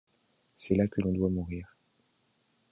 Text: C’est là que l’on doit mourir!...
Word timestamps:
C’est 0.55 0.77
là 0.77 0.87
que 0.87 0.99
l’on 0.99 1.11
doit 1.11 1.29
mourir!... 1.29 1.77